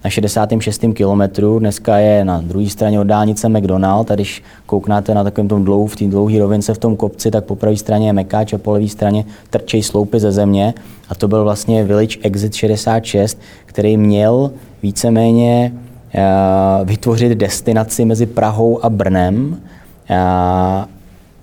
[0.07, 0.85] na 66.
[0.95, 1.59] kilometru.
[1.59, 4.11] Dneska je na druhé straně od dálnice McDonald.
[4.11, 7.45] A když kouknáte na takovém tom dlouhou, v té dlouhé rovince v tom kopci, tak
[7.45, 10.75] po pravé straně je Mekáč a po levé straně trčej sloupy ze země.
[11.09, 14.51] A to byl vlastně Village Exit 66, který měl
[14.83, 19.61] víceméně uh, vytvořit destinaci mezi Prahou a Brnem,
[20.11, 20.85] uh,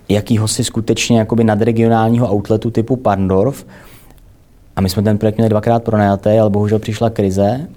[0.10, 3.66] jakýho si skutečně jakoby nadregionálního outletu typu Pandorf.
[4.76, 7.68] A my jsme ten projekt měli dvakrát pronajatý, ale bohužel přišla krize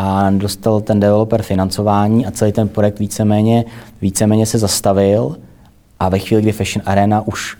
[0.00, 3.64] a dostal ten developer financování a celý ten projekt víceméně,
[4.02, 5.36] víceméně se zastavil
[6.00, 7.56] a ve chvíli, kdy Fashion Arena už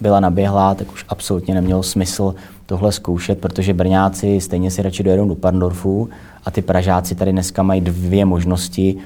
[0.00, 2.34] byla naběhlá, tak už absolutně nemělo smysl
[2.66, 6.08] tohle zkoušet, protože Brňáci stejně si radši dojedou do Pandorfu
[6.44, 8.96] a ty Pražáci tady dneska mají dvě možnosti,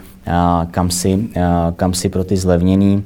[0.70, 1.28] kam si,
[1.76, 3.04] kam si pro ty zlevněný,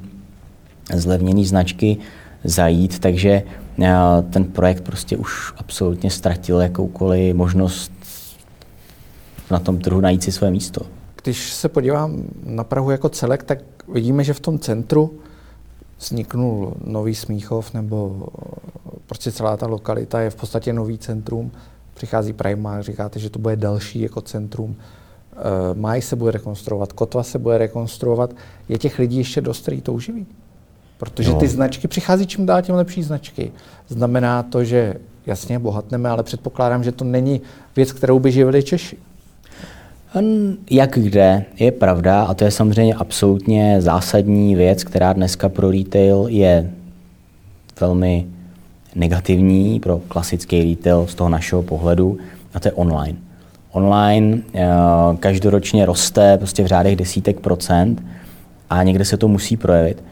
[0.93, 1.97] zlevněný značky
[2.43, 3.43] zajít, takže
[4.29, 7.91] ten projekt prostě už absolutně ztratil jakoukoliv možnost
[9.51, 10.81] na tom trhu najít si své místo.
[11.23, 13.59] Když se podívám na Prahu jako celek, tak
[13.93, 15.13] vidíme, že v tom centru
[15.99, 18.27] vzniknul nový Smíchov, nebo
[19.05, 21.51] prostě celá ta lokalita je v podstatě nový centrum.
[21.93, 24.75] Přichází Primark, říkáte, že to bude další jako centrum.
[24.75, 28.33] E, Máj se bude rekonstruovat, Kotva se bude rekonstruovat.
[28.69, 30.25] Je těch lidí ještě dost, který touživý?
[30.97, 33.51] Protože ty značky přichází čím dál tím lepší značky.
[33.87, 37.41] Znamená to, že jasně bohatneme, ale předpokládám, že to není
[37.75, 38.97] věc, kterou by živili Češi.
[40.71, 46.25] Jak kde, je pravda, a to je samozřejmě absolutně zásadní věc, která dneska pro retail
[46.29, 46.71] je
[47.79, 48.25] velmi
[48.95, 52.17] negativní pro klasický retail z toho našeho pohledu,
[52.53, 53.17] a to je online.
[53.71, 54.67] Online eh,
[55.19, 58.03] každoročně roste prostě v řádech desítek procent
[58.69, 60.03] a někde se to musí projevit.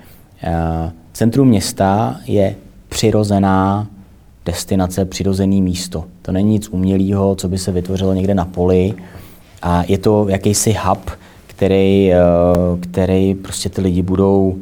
[0.44, 2.56] Eh, centrum města je
[2.90, 3.88] přirozená
[4.46, 6.06] destinace, přirozený místo.
[6.22, 8.94] To není nic umělého, co by se vytvořilo někde na poli,
[9.62, 11.12] a je to jakýsi hub,
[11.48, 12.18] který, eh,
[12.82, 14.58] který prostě ty lidi budou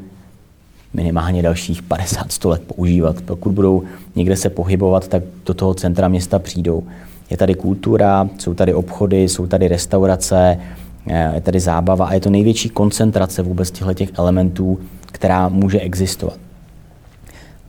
[0.94, 3.22] minimálně dalších 50-100 let používat.
[3.22, 3.84] Pokud budou
[4.16, 6.84] někde se pohybovat, tak do toho centra města přijdou.
[7.30, 10.60] Je tady kultura, jsou tady obchody, jsou tady restaurace,
[11.08, 15.80] eh, je tady zábava a je to největší koncentrace vůbec těchto těch elementů, která může
[15.80, 16.38] existovat.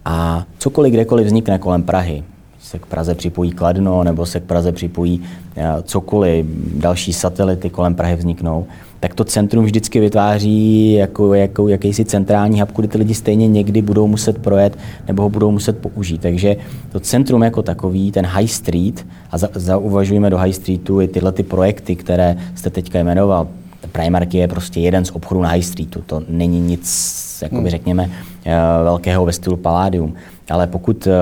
[0.04, 2.24] A cokoliv kdekoliv vznikne kolem Prahy,
[2.68, 5.22] se k Praze připojí Kladno, nebo se k Praze připojí
[5.56, 8.66] eh, cokoliv, další satelity kolem Prahy vzniknou,
[9.00, 13.82] tak to centrum vždycky vytváří jako, jako jakýsi centrální hub, kudy ty lidi stejně někdy
[13.82, 16.20] budou muset projet nebo ho budou muset použít.
[16.20, 16.56] Takže
[16.92, 21.32] to centrum jako takový, ten High Street, a za, zauvažujeme do High Streetu i tyhle
[21.32, 23.48] ty projekty, které jste teďka jmenoval.
[23.92, 28.10] Primark je prostě jeden z obchodů na High Streetu, to není nic, jakoby řekněme,
[28.44, 30.14] eh, velkého ve stylu Palladium.
[30.50, 31.12] Ale pokud uh,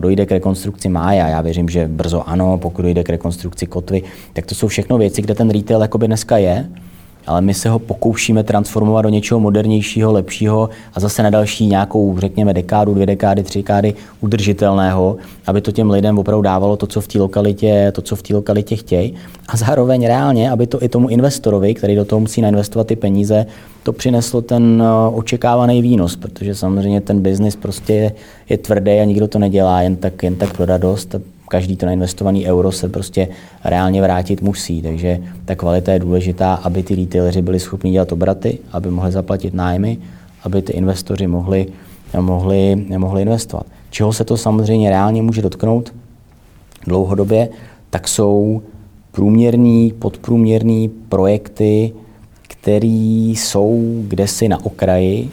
[0.00, 4.46] dojde k rekonstrukci Mája, já věřím, že brzo ano, pokud dojde k rekonstrukci Kotvy, tak
[4.46, 6.68] to jsou všechno věci, kde ten retail jakoby dneska je,
[7.26, 12.18] ale my se ho pokoušíme transformovat do něčeho modernějšího, lepšího a zase na další nějakou,
[12.18, 17.00] řekněme, dekádu, dvě dekády, tři dekády udržitelného, aby to těm lidem opravdu dávalo to, co
[17.00, 19.14] v té lokalitě, to, co v té lokalitě chtějí.
[19.48, 23.46] A zároveň reálně, aby to i tomu investorovi, který do toho musí nainvestovat ty peníze,
[23.82, 28.12] to přineslo ten eh, očekávaný výnos, protože samozřejmě ten biznis prostě je,
[28.48, 31.14] je tvrdý a nikdo to nedělá jen tak, jen tak pro radost
[31.48, 33.28] každý to nainvestovaný euro se prostě
[33.64, 34.82] reálně vrátit musí.
[34.82, 39.54] Takže ta kvalita je důležitá, aby ty retaileri byli schopni dělat obraty, aby mohli zaplatit
[39.54, 39.98] nájmy,
[40.42, 41.66] aby ty investoři mohli,
[42.20, 43.66] mohli, mohli investovat.
[43.90, 45.94] Čeho se to samozřejmě reálně může dotknout
[46.86, 47.48] dlouhodobě,
[47.90, 48.62] tak jsou
[49.12, 51.92] průměrný, podprůměrný projekty,
[52.48, 55.30] které jsou kdesi na okraji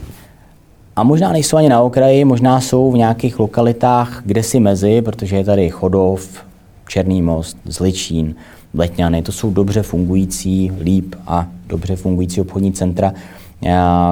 [0.96, 5.36] a možná nejsou ani na okraji, možná jsou v nějakých lokalitách kde si mezi, protože
[5.36, 6.46] je tady Chodov,
[6.88, 8.36] Černý most, Zličín,
[8.74, 9.22] Letňany.
[9.22, 13.14] To jsou dobře fungující, líp a dobře fungující obchodní centra,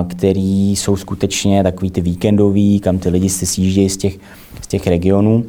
[0.10, 4.18] který jsou skutečně takový ty víkendový, kam ty lidi si sjíždějí z těch,
[4.62, 5.44] z těch regionů.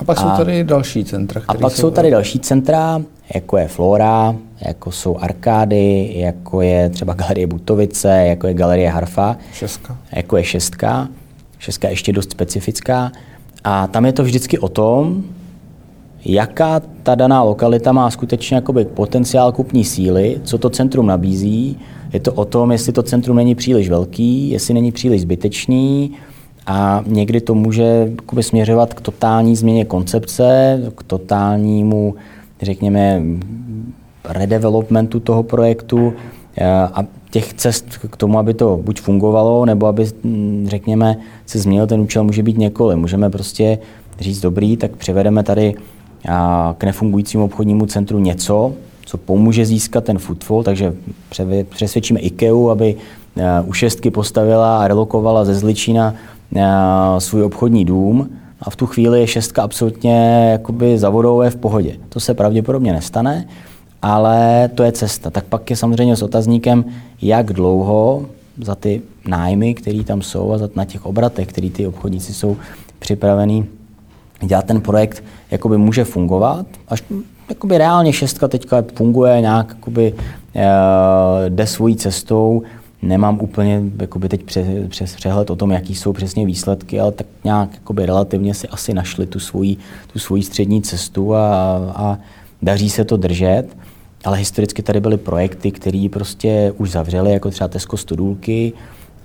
[0.00, 1.42] A pak a, jsou tady další centra.
[1.48, 3.02] A pak jsou tady další centra,
[3.34, 9.36] jako je Flora, jako jsou Arkády, jako je třeba Galerie Butovice, jako je Galerie Harfa.
[9.52, 9.98] Šestka.
[10.12, 11.08] Jako je šestka.
[11.58, 13.12] Šestka je ještě dost specifická.
[13.64, 15.24] A tam je to vždycky o tom,
[16.24, 21.78] jaká ta daná lokalita má skutečně jakoby potenciál kupní síly, co to centrum nabízí.
[22.12, 26.12] Je to o tom, jestli to centrum není příliš velký, jestli není příliš zbytečný,
[26.66, 32.14] a někdy to může směřovat k totální změně koncepce, k totálnímu,
[32.62, 33.22] řekněme,
[34.28, 36.12] redevelopmentu toho projektu
[36.56, 41.58] eh, a těch cest k tomu, aby to buď fungovalo, nebo aby, hm, řekněme, se
[41.58, 42.98] změnil ten účel, může být několik.
[42.98, 43.78] Můžeme prostě
[44.20, 45.74] říct dobrý, tak přivedeme tady
[46.78, 48.72] k nefungujícímu obchodnímu centru něco,
[49.04, 50.94] co pomůže získat ten footfall, takže
[51.68, 52.96] přesvědčíme IKEA, aby
[53.36, 56.14] eh, u šestky postavila a relokovala ze Zličína
[56.56, 56.64] eh,
[57.18, 61.56] svůj obchodní dům a v tu chvíli je šestka absolutně jakoby za vodou je v
[61.56, 61.96] pohodě.
[62.08, 63.48] To se pravděpodobně nestane,
[64.06, 65.30] ale to je cesta.
[65.30, 66.84] Tak pak je samozřejmě s otazníkem,
[67.22, 68.26] jak dlouho
[68.62, 72.56] za ty nájmy, které tam jsou a za, na těch obratech, který ty obchodníci jsou
[72.98, 73.66] připravení
[74.42, 76.66] dělat ten projekt, jakoby může fungovat.
[76.88, 77.02] Až
[77.48, 80.14] jakoby reálně šestka teďka funguje, nějak jakoby,
[80.54, 80.66] e,
[81.48, 82.62] jde svojí cestou,
[83.02, 87.26] nemám úplně jakoby teď přes, přes přehled o tom, jaký jsou přesně výsledky, ale tak
[87.44, 89.76] nějak jakoby relativně si asi našli tu svoji,
[90.12, 91.48] tu svoji střední cestu a,
[91.94, 92.18] a
[92.62, 93.85] daří se to držet.
[94.26, 98.72] Ale historicky tady byly projekty, které prostě už zavřely, jako třeba Tesco Studulky,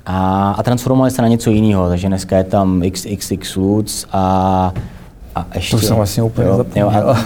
[0.06, 1.90] a, a transformovali se na něco jiného.
[1.90, 4.74] Takže dneska je tam XXX Lutz a,
[5.36, 5.76] a ještě...
[5.76, 6.92] To jsem vlastně úplně jo, zapomněl.
[6.92, 7.18] Jo, a,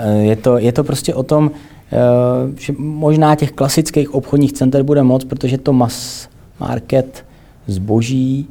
[0.08, 1.50] je, to, je to prostě o tom,
[1.92, 6.28] Eh, že možná těch klasických obchodních center bude moc, protože to mass
[6.60, 7.24] market
[7.66, 8.48] zboží,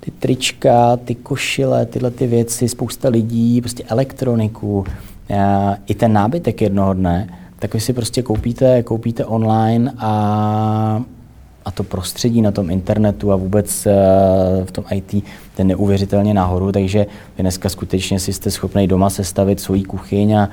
[0.00, 4.84] ty trička, ty košile, tyhle ty věci, spousta lidí, prostě elektroniku,
[5.30, 7.28] eh, i ten nábytek jednoho dne,
[7.62, 11.04] tak vy si prostě koupíte, koupíte online a,
[11.64, 13.94] a to prostředí na tom internetu a vůbec eh,
[14.64, 15.24] v tom IT
[15.56, 20.48] ten neuvěřitelně nahoru, takže vy dneska skutečně si jste schopni doma sestavit svoji kuchyň a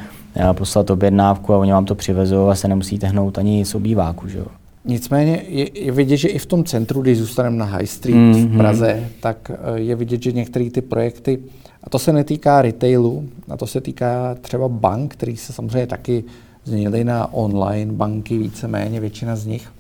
[0.54, 4.28] poslat objednávku a oni vám to přivezou a se nemusíte hnout ani z obýváku.
[4.28, 4.46] Že jo?
[4.86, 8.46] Nicméně je, je vidět, že i v tom centru, když zůstaneme na High Street mm-hmm.
[8.46, 8.58] v mhm.
[8.58, 11.40] Praze, tak eh, je vidět, že některé ty projekty,
[11.84, 16.24] a to se netýká retailu, a to se týká třeba bank, který se samozřejmě taky
[16.64, 19.72] změnili na online banky, víceméně většina z nich.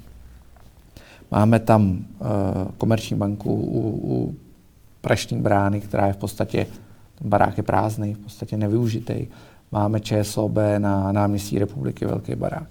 [1.31, 2.27] Máme tam uh,
[2.77, 4.35] komerční banku u, u
[5.01, 6.67] Prašní brány, která je v podstatě,
[7.19, 9.27] ten barák je prázdný, v podstatě nevyužitý.
[9.71, 12.67] Máme ČSOB na náměstí republiky, velký barák,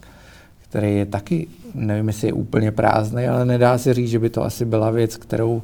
[0.69, 4.45] který je taky, nevím, jestli je úplně prázdný, ale nedá se říct, že by to
[4.45, 5.63] asi byla věc, kterou,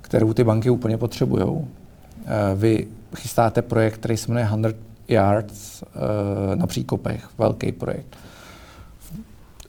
[0.00, 1.44] kterou ty banky úplně potřebují.
[1.50, 5.84] Eh, vy chystáte projekt, který se jmenuje 100 Yards
[6.54, 8.16] na Příkopech, velký projekt.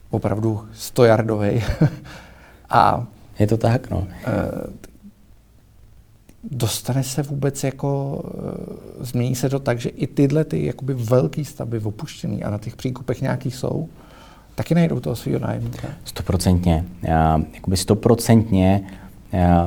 [0.10, 1.64] Opravdu 100 yardový.
[2.70, 3.06] a
[3.40, 4.08] je to tak, no.
[6.52, 8.24] Dostane se vůbec jako,
[9.00, 12.76] změní se to tak, že i tyhle ty jakoby velký stavby opuštěný a na těch
[12.76, 13.90] příkupech nějaký jsou,
[14.56, 15.88] taky najdou toho svého nájemníka.
[16.06, 16.86] Stoprocentně.
[17.54, 18.82] Jakoby stoprocentně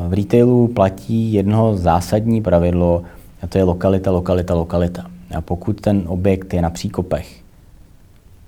[0.08, 3.02] v retailu platí jedno zásadní pravidlo,
[3.42, 5.13] a to je lokalita, lokalita, lokalita.
[5.34, 7.42] A pokud ten objekt je na příkopech,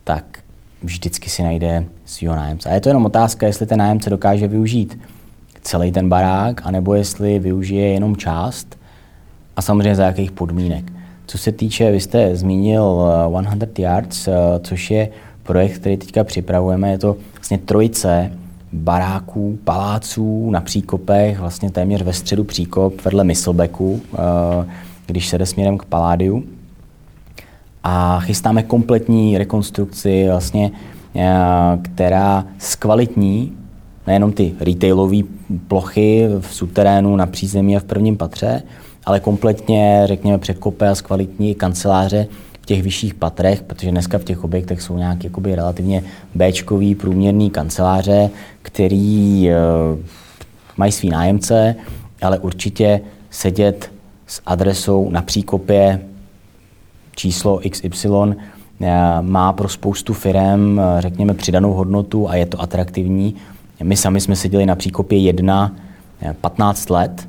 [0.05, 0.39] tak
[0.83, 2.69] vždycky si najde svého nájemce.
[2.69, 4.99] A je to jenom otázka, jestli ten nájemce dokáže využít
[5.63, 8.79] celý ten barák, anebo jestli využije jenom část
[9.57, 10.93] a samozřejmě za jakých podmínek.
[11.27, 13.11] Co se týče, vy jste zmínil
[13.57, 14.29] 100 Yards,
[14.63, 15.09] což je
[15.43, 18.31] projekt, který teďka připravujeme, je to vlastně trojice
[18.73, 24.67] baráků, paláců na příkopech, vlastně téměř ve středu příkop, vedle Myslbeku, eh,
[25.07, 26.45] když se jde směrem k Paládiu.
[27.89, 30.71] A chystáme kompletní rekonstrukci, vlastně,
[31.17, 31.29] eh,
[31.83, 33.53] která zkvalitní
[34.07, 35.17] nejenom ty retailové
[35.69, 38.63] plochy v suterénu, na přízemí a v prvním patře,
[39.05, 42.27] ale kompletně, řekněme, předkope a zkvalitní kanceláře
[42.63, 46.03] v těch vyšších patrech, protože dneska v těch objektech jsou nějaké jakoby relativně
[46.35, 48.31] Bčkový průměrný kanceláře,
[48.63, 49.55] který e,
[50.77, 51.75] mají svý nájemce,
[52.23, 53.91] ale určitě sedět
[54.27, 56.01] s adresou na příkopě
[57.17, 58.09] číslo XY
[58.81, 63.35] eh, má pro spoustu firm, eh, řekněme, přidanou hodnotu a je to atraktivní.
[63.83, 65.73] My sami jsme seděli na příkopě 1
[66.41, 67.29] 15 let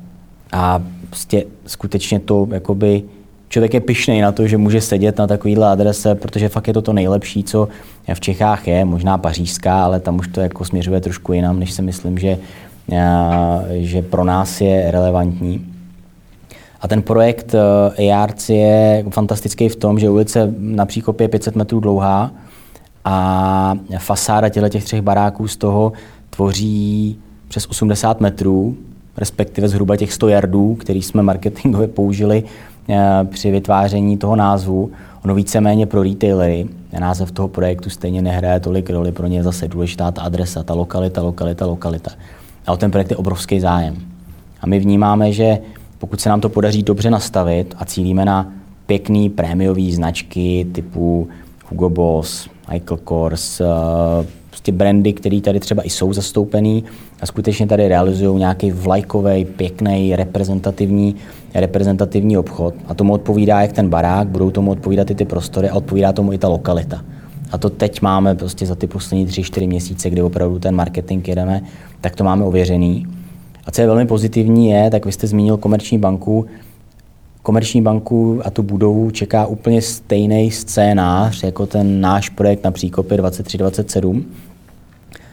[0.52, 3.02] a prostě skutečně to jakoby
[3.48, 6.82] člověk je pišný na to, že může sedět na takovýhle adrese, protože fakt je to
[6.82, 7.68] to nejlepší, co
[8.14, 11.82] v Čechách je, možná pařížská, ale tam už to jako směřuje trošku jinam, než si
[11.82, 12.38] myslím, že,
[13.78, 15.77] že pro nás je relevantní.
[16.80, 17.54] A ten projekt
[17.98, 22.30] EARC je fantastický v tom, že ulice na Příkopě je 500 metrů dlouhá
[23.04, 25.92] a fasáda těchto těch třech baráků z toho
[26.30, 27.18] tvoří
[27.48, 28.76] přes 80 metrů,
[29.16, 32.44] respektive zhruba těch 100 jardů, který jsme marketingově použili
[32.90, 34.90] Eh, při vytváření toho názvu.
[35.24, 36.66] Ono víceméně pro retailery,
[36.98, 40.74] název toho projektu stejně nehraje tolik roli, pro ně je zase důležitá ta adresa, ta
[40.74, 42.10] lokalita, lokalita, lokalita.
[42.66, 43.96] A o ten projekt je obrovský zájem.
[44.60, 45.58] A my vnímáme, že
[45.98, 48.52] pokud se nám to podaří dobře nastavit a cílíme na
[48.86, 51.28] pěkný prémiové značky typu
[51.70, 53.64] Hugo Boss, Michael Kors, eh,
[54.50, 56.84] prostě brandy, které tady třeba i jsou zastoupený
[57.20, 61.14] a skutečně tady realizují nějaký vlajkový, pěkný, reprezentativní,
[61.54, 62.74] reprezentativní obchod.
[62.88, 66.32] A tomu odpovídá jak ten barák, budou tomu odpovídat i ty prostory a odpovídá tomu
[66.32, 67.04] i ta lokalita.
[67.52, 71.28] A to teď máme prostě za ty poslední tři, čtyři měsíce, kdy opravdu ten marketing
[71.28, 71.60] jedeme,
[72.00, 73.06] tak to máme ověřený.
[73.68, 76.46] A co je velmi pozitivní je, tak vy jste zmínil komerční banku,
[77.42, 83.16] Komerční banku a tu budovu čeká úplně stejný scénář jako ten náš projekt na Příkopě
[83.16, 84.24] 2327.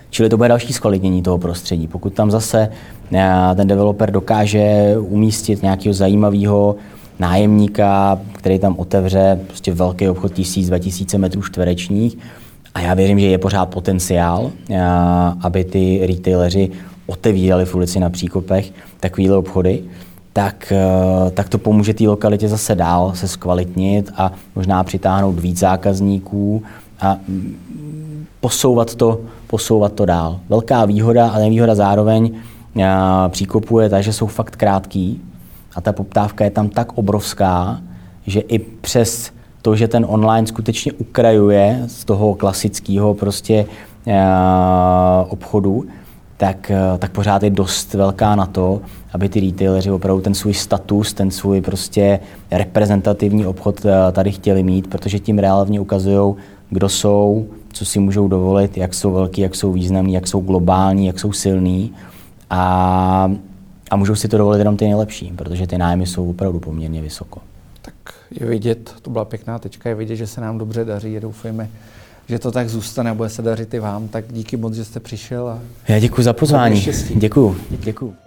[0.10, 1.88] Čili to bude další zkvalitnění toho prostředí.
[1.88, 2.70] Pokud tam zase
[3.14, 6.76] eh, ten developer dokáže umístit nějakého zajímavého
[7.20, 12.18] nájemníka, který tam otevře prostě velký obchod 1000-2000 metrů čtverečních,
[12.74, 14.82] a já věřím, že je pořád potenciál, eh,
[15.42, 16.72] aby ty retaileři
[17.08, 19.84] otevírali v ulici na Příkopech takovéhle obchody,
[20.34, 25.60] tak, eh, tak to pomůže té lokalitě zase dál se zkvalitnit a možná přitáhnout víc
[25.60, 26.64] zákazníků
[27.00, 30.40] a mm, posouvat to, posouvat to dál.
[30.50, 32.32] Velká výhoda a nevýhoda zároveň
[32.80, 32.86] eh,
[33.30, 35.22] příkopu je ta, že jsou fakt krátký
[35.76, 37.82] a ta poptávka je tam tak obrovská,
[38.28, 39.32] že i přes
[39.62, 43.66] to, že ten online skutečně ukrajuje z toho klasického prostě
[44.08, 44.16] eh,
[45.30, 45.86] obchodu,
[46.38, 48.82] tak, eh, tak pořád je dost velká na to,
[49.14, 52.20] aby ty retaileři opravdu ten svůj status, ten svůj prostě
[52.52, 56.36] reprezentativní obchod eh, tady chtěli mít, protože tím reálně ukazují,
[56.70, 61.08] kdo jsou, co si můžou dovolit, jak jsou velký, jak jsou významní, jak jsou globální,
[61.08, 61.94] jak jsou silní
[62.50, 63.32] a,
[63.92, 67.42] a můžou si to dovolit jenom ty nejlepší, protože ty nájmy jsou opravdu poměrně vysoko.
[67.82, 67.94] Tak
[68.32, 71.70] je vidět, to byla pěkná tečka, je vidět, že se nám dobře daří, doufejme,
[72.28, 74.08] že to tak zůstane a bude se dařit i vám.
[74.08, 75.48] Tak díky moc, že jste přišel.
[75.48, 76.88] A Já děkuji za pozvání.
[77.16, 77.58] Děkuji.
[77.70, 78.25] Děkuji.